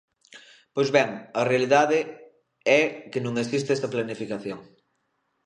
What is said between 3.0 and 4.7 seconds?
que non existe esa planificación.